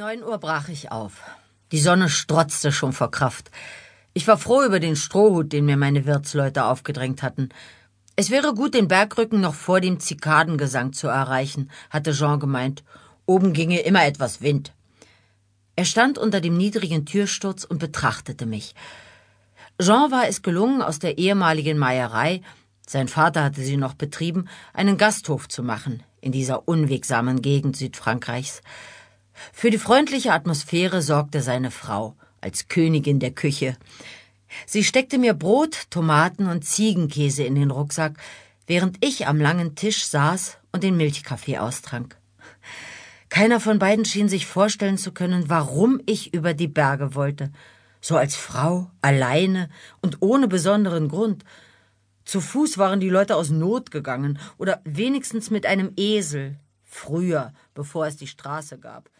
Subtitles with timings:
[0.00, 1.20] neun Uhr brach ich auf.
[1.72, 3.50] Die Sonne strotzte schon vor Kraft.
[4.14, 7.50] Ich war froh über den Strohhut, den mir meine Wirtsleute aufgedrängt hatten.
[8.16, 12.82] Es wäre gut, den Bergrücken noch vor dem Zikadengesang zu erreichen, hatte Jean gemeint.
[13.26, 14.72] Oben ginge immer etwas Wind.
[15.76, 18.74] Er stand unter dem niedrigen Türsturz und betrachtete mich.
[19.78, 22.40] Jean war es gelungen, aus der ehemaligen Meierei,
[22.86, 28.62] sein Vater hatte sie noch betrieben, einen Gasthof zu machen in dieser unwegsamen Gegend Südfrankreichs.
[29.52, 33.76] Für die freundliche Atmosphäre sorgte seine Frau als Königin der Küche.
[34.66, 38.18] Sie steckte mir Brot, Tomaten und Ziegenkäse in den Rucksack,
[38.66, 42.16] während ich am langen Tisch saß und den Milchkaffee austrank.
[43.28, 47.52] Keiner von beiden schien sich vorstellen zu können, warum ich über die Berge wollte.
[48.00, 49.68] So als Frau, alleine
[50.00, 51.44] und ohne besonderen Grund.
[52.24, 56.58] Zu Fuß waren die Leute aus Not gegangen oder wenigstens mit einem Esel.
[56.84, 59.10] Früher, bevor es die Straße gab.